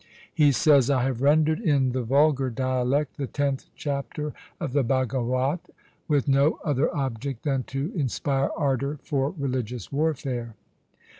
[0.33, 5.59] He says,' I have rendered in the vulgar dialect the tenth chapter of the Bhagawat
[6.07, 10.55] with no other object than to inspire ardour for religious warfare.'